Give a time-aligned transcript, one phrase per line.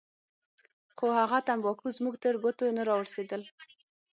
[0.97, 3.41] خو هغه تمباکو زموږ تر ګوتو نه راورسېدل.